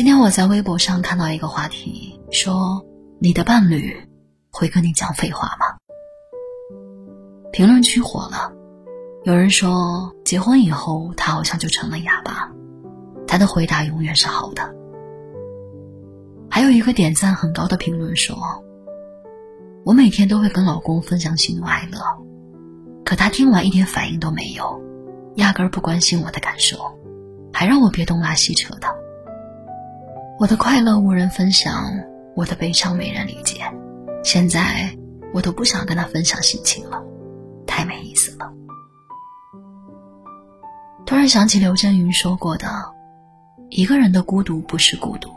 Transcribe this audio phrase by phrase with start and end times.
[0.00, 2.86] 今天我在微博上看到一个话题，说
[3.18, 3.94] 你的伴侣
[4.50, 5.76] 会跟你讲废话吗？
[7.52, 8.50] 评论区火了，
[9.24, 12.50] 有人说结婚以后他好像就成了哑巴，
[13.26, 14.74] 他的回答永远是好的。
[16.48, 18.34] 还有一个点赞很高的评论说，
[19.84, 21.98] 我每天都会跟老公分享喜怒哀乐，
[23.04, 24.80] 可他听完一点反应都没有，
[25.34, 26.78] 压根儿不关心我的感受，
[27.52, 28.99] 还让我别东拉西扯的。
[30.40, 31.84] 我的快乐无人分享，
[32.34, 33.60] 我的悲伤没人理解，
[34.24, 34.90] 现在
[35.34, 36.98] 我都不想跟他分享心情了，
[37.66, 38.50] 太没意思了。
[41.04, 42.66] 突然想起刘震云说过的
[43.68, 45.28] ：“一个人的孤独不是孤独，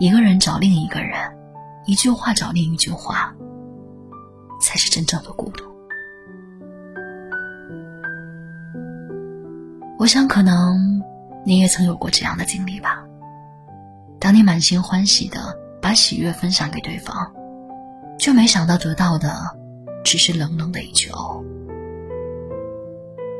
[0.00, 1.16] 一个人找另一个人，
[1.86, 3.32] 一句话找另一句话，
[4.60, 5.62] 才是真正的孤独。”
[9.96, 11.00] 我想，可能
[11.44, 13.04] 你也曾有过这样的经历吧。
[14.22, 17.32] 当你满心欢喜的把喜悦分享给对方，
[18.20, 19.34] 却没想到得到的
[20.04, 21.42] 只是冷冷的一句“哦”。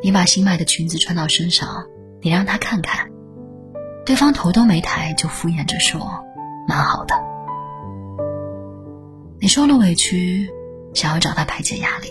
[0.02, 1.86] 你把新买的裙子穿到身上，
[2.20, 3.08] 你让他看看，
[4.04, 6.00] 对方头都没抬就敷衍着说
[6.66, 7.14] ：“蛮好的。”
[9.40, 10.50] 你受了委屈，
[10.94, 12.08] 想要找他排解压力，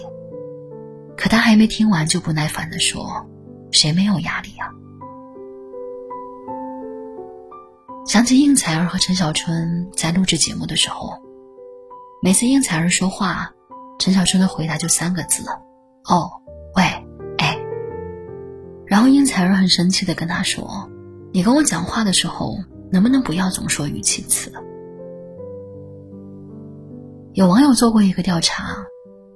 [1.18, 3.28] 可他还没听完就不耐烦的说
[3.74, 4.72] ：“谁没有压力啊？”
[8.12, 11.14] 想起应采儿和陈小春在录制节目的时候，
[12.22, 13.54] 每次应采儿说话，
[14.00, 15.46] 陈小春的回答就三个字
[16.04, 16.30] ：“哦，
[16.76, 16.84] 喂，
[17.38, 17.58] 哎。”
[18.86, 20.92] 然后应采儿很生气的跟他说
[21.32, 22.58] ：“你跟我讲话的时候，
[22.92, 24.52] 能不能不要总说语气词？”
[27.32, 28.88] 有网友做过一个调查，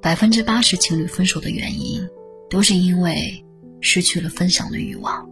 [0.01, 2.09] 百分之八十情侣分手的原因，
[2.49, 3.45] 都是因为
[3.79, 5.29] 失去了分享的欲望。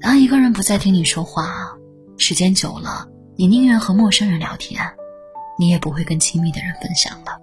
[0.00, 1.76] 当一个人不再听你说话，
[2.16, 3.06] 时间久了，
[3.36, 4.82] 你宁愿和陌生人聊天，
[5.58, 7.38] 你也不会跟亲密的人分享了。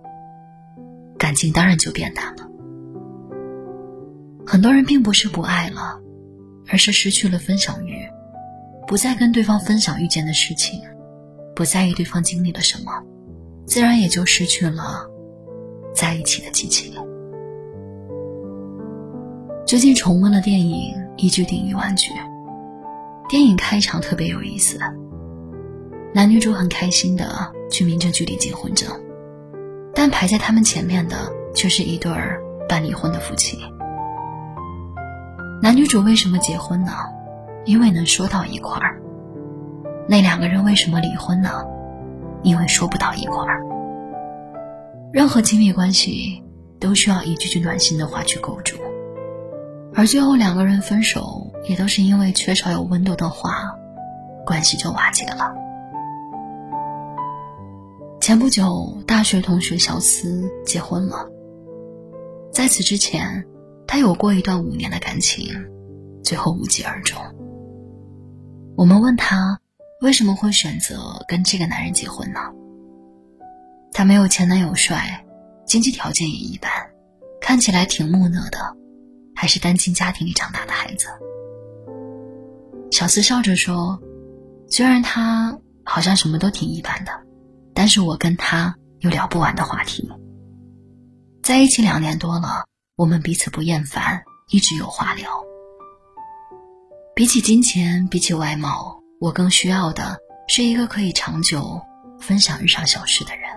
[1.19, 2.47] 感情当然就变淡了。
[4.45, 5.99] 很多人并不是不爱了，
[6.67, 8.07] 而是失去了分享欲，
[8.87, 10.81] 不再跟对方分享遇见的事情，
[11.55, 12.91] 不在意对方经历了什么，
[13.67, 15.07] 自然也就失去了
[15.93, 16.91] 在一起的激情。
[19.63, 22.09] 最近重温了电影《一句顶一万句》。
[23.29, 24.79] 电影开场特别有意思，
[26.13, 28.89] 男女主很开心的去民政局领结婚证，
[29.93, 33.57] 但排在他们前面的却是一对儿办离婚的夫妻。
[35.61, 36.93] 男女主为什么结婚呢？
[37.65, 38.97] 因为能说到一块儿。
[40.07, 41.65] 那两个人为什么离婚呢？
[42.43, 43.61] 因为说不到一块儿。
[45.11, 46.41] 任何亲密关系
[46.79, 48.77] 都需要一句句暖心的话去构筑。
[49.93, 53.75] 而最后两个人分手，也都是因为缺少有温度的话，
[54.45, 55.53] 关系就瓦解了。
[58.21, 61.27] 前不久，大学同学小思结婚了。
[62.51, 63.45] 在此之前，
[63.85, 65.53] 他有过一段五年的感情，
[66.23, 67.17] 最后无疾而终。
[68.75, 69.59] 我们问他
[70.01, 72.39] 为什么会选择跟这个男人结婚呢？
[73.93, 75.25] 他没有前男友帅，
[75.65, 76.71] 经济条件也一般，
[77.41, 78.75] 看起来挺木讷的。
[79.35, 81.07] 还是单亲家庭里长大的孩子，
[82.97, 84.01] 小四笑着说
[84.67, 87.11] ：“虽然他好像什么都挺一般的，
[87.75, 90.11] 但是我跟他有聊不完的话题。
[91.43, 92.65] 在一起两年多了，
[92.95, 95.29] 我们彼此不厌烦，一直有话聊。
[97.13, 101.79] 比起金钱，比起外貌，我更需要的是一个可以长久
[102.19, 103.47] 分享日常小事的人。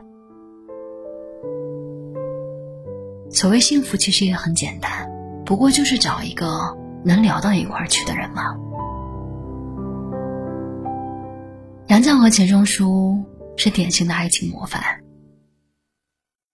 [3.31, 5.11] 所谓幸福，其实也很简单。”
[5.47, 6.77] 不过就是找一个
[7.07, 8.55] 能聊到一块儿去的人嘛。
[11.91, 13.25] 杨绛和钱钟书
[13.57, 14.81] 是典型的爱情模范。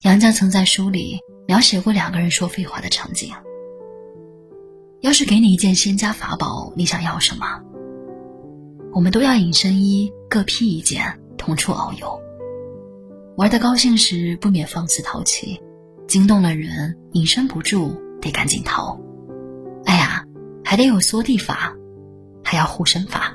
[0.00, 3.34] 杨绛曾在书里描写过两个人说废话的场景。
[5.02, 7.60] 要是给你一件仙家法宝，你想要什么？
[8.94, 12.18] 我们都要隐身衣各披一件，同处遨游。
[13.36, 15.60] 玩的高兴时不免放肆淘气，
[16.09, 17.94] 惊动了人隐身不住。
[18.22, 18.98] 得赶紧逃！
[19.84, 20.24] 哎呀，
[20.65, 21.77] 还得有缩地法，
[22.42, 23.34] 还要护身法。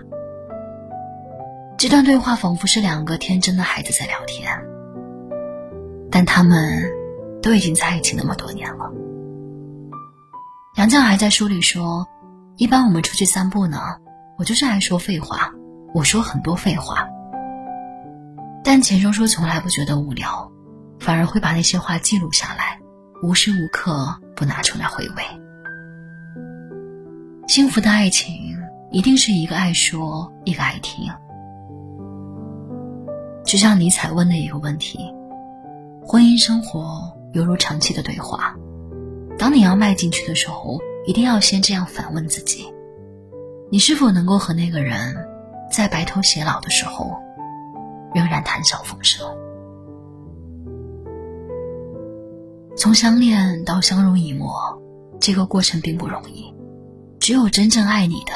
[1.81, 4.47] 这段对话仿佛是两个天真的孩子在聊天，
[6.11, 6.87] 但他们
[7.41, 8.91] 都已经在一起那么多年了。
[10.75, 12.07] 杨绛还在书里说
[12.55, 13.79] ：“一般我们出去散步呢，
[14.37, 15.51] 我就是爱说废话，
[15.95, 17.07] 我说很多废话。
[18.63, 20.51] 但钱钟书从来不觉得无聊，
[20.99, 22.79] 反而会把那些话记录下来。”
[23.23, 25.23] 无时无刻不拿出来回味。
[27.47, 28.35] 幸福的爱情
[28.91, 31.11] 一定是一个爱说，一个爱听。
[33.43, 34.99] 就像尼采问的一个问题：
[36.05, 38.55] 婚姻生活犹如长期的对话，
[39.37, 42.71] 当你要迈进去的时候，一定要先这样反问自己：
[43.71, 45.15] 你是否能够和那个人，
[45.71, 47.11] 在白头偕老的时候，
[48.13, 49.27] 仍然谈笑风生？
[52.77, 54.53] 从相恋到相濡以沫，
[55.19, 56.53] 这个过程并不容易。
[57.19, 58.33] 只有真正爱你的，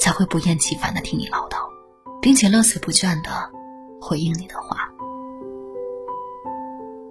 [0.00, 1.56] 才会不厌其烦的听你唠叨，
[2.20, 3.30] 并且乐此不倦的
[4.06, 4.88] 回应你的话。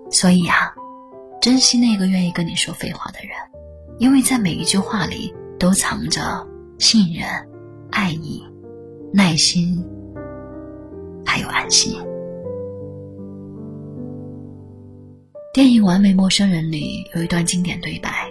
[0.10, 0.74] 所以啊，
[1.42, 3.32] 珍惜那个愿意跟你说废话的人，
[4.00, 6.48] 因为在每一句话里都藏着
[6.80, 7.28] 信任、
[7.92, 8.42] 爱意、
[9.12, 9.86] 耐心，
[11.26, 12.02] 还有安心。
[15.54, 18.30] 电影《完美陌生人》里有一段经典对白：“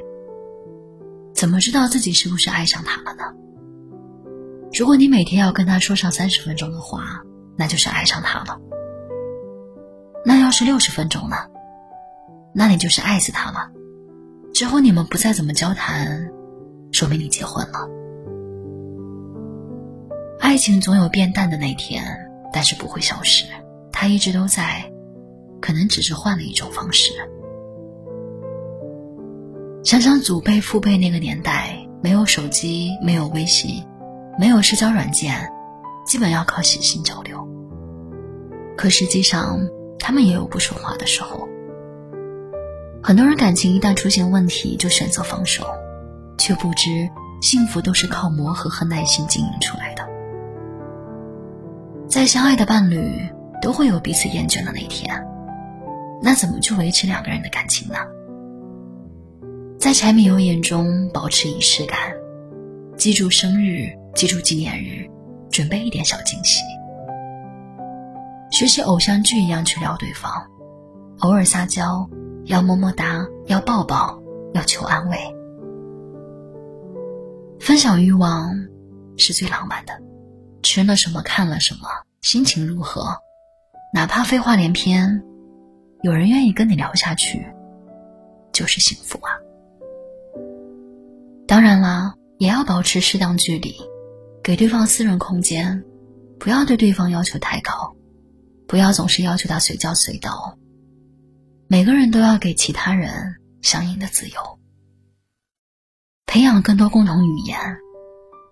[1.35, 3.25] 怎么知道自己是不是爱上他了呢？
[4.73, 7.23] 如果你每天要跟他说上三十分钟的话，
[7.57, 8.61] 那就是爱上他了。
[10.25, 11.37] 那要是六十分钟呢？
[12.55, 13.71] 那你就是爱死他了。
[14.53, 16.31] 之后你们不再怎么交谈，
[16.93, 17.89] 说明你结婚了。
[20.41, 22.05] 爱情总有变淡的那天，
[22.53, 23.45] 但是不会消失，
[23.93, 24.91] 它一直都在。”
[25.61, 27.11] 可能只是换了一种方式。
[29.83, 33.83] 想想祖辈、父辈那个年代，没有手机，没有微信，
[34.39, 35.51] 没有社交软件，
[36.05, 37.47] 基本要靠写信交流。
[38.77, 39.61] 可实际上，
[39.99, 41.49] 他们也有不说话的时候。
[43.03, 45.65] 很多人感情一旦出现问题，就选择放手，
[46.39, 47.09] 却不知
[47.43, 50.03] 幸福都是靠磨合和耐心经营出来的。
[52.09, 53.29] 再相爱的伴侣，
[53.61, 55.23] 都会有彼此厌倦的那一天。
[56.23, 57.97] 那怎么去维持两个人的感情呢？
[59.79, 61.99] 在柴米油盐中保持仪式感，
[62.97, 65.07] 记住生日，记住纪念日，
[65.55, 66.61] 准备一点小惊喜。
[68.51, 70.45] 学习偶像剧一样去撩对方，
[71.21, 72.11] 偶尔撒娇，
[72.47, 74.21] 要么么哒，要抱抱，
[74.55, 75.17] 要求安慰。
[77.61, 78.53] 分享欲望
[79.17, 79.93] 是最浪漫的，
[80.65, 81.89] 吃了什么，看了什么，
[82.21, 83.17] 心情如何，
[83.93, 85.23] 哪怕废话连篇。
[86.03, 87.47] 有人愿意跟你聊下去，
[88.53, 89.31] 就是幸福啊。
[91.47, 93.73] 当然啦，也要保持适当距离，
[94.45, 95.83] 给对方私人空间，
[96.39, 97.97] 不要对对方要求太高，
[98.69, 100.59] 不要总是要求他随叫随到。
[101.67, 104.59] 每个人都要给其他人相应的自由，
[106.27, 107.59] 培养更多共同语言，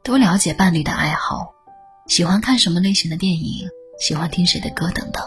[0.03, 1.53] 多了解伴侣的爱好，
[2.09, 3.69] 喜欢看什么类型的电影，
[4.01, 5.23] 喜欢听谁的歌等等。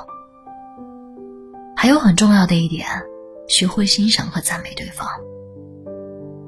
[1.78, 2.88] 还有很重要的一点，
[3.48, 5.08] 学会欣赏和赞美对方。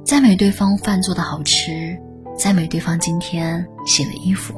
[0.04, 2.02] 赞美对方饭做的好吃，
[2.38, 4.54] 赞美对方今天洗了衣服，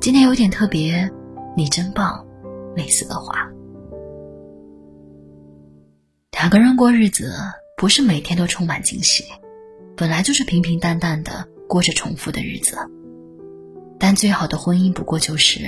[0.00, 1.08] 今天有点特别，
[1.56, 2.26] 你真棒，
[2.74, 3.48] 类似的话。
[6.32, 7.32] 两个人过日子，
[7.76, 9.24] 不是每天都充满惊喜，
[9.96, 12.76] 本来就是平平淡淡的过着重复的日子。
[14.00, 15.60] 但最好的婚姻不过就是，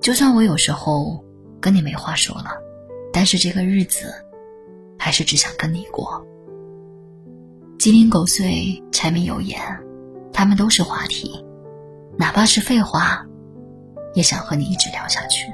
[0.00, 1.24] 就算我有时候
[1.60, 2.50] 跟你没话说了。
[3.12, 4.12] 但是这个日子，
[4.98, 6.26] 还是只想跟你过。
[7.78, 9.60] 鸡零狗碎、柴米油盐，
[10.40, 11.44] 他们都是话题，
[12.16, 13.22] 哪怕是废话，
[14.14, 15.52] 也想和你一直聊下去。